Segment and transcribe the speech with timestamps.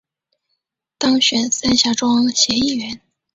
[0.97, 3.01] 当选三峡庄协议员